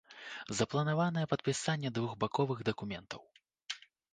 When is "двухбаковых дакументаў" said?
1.99-3.21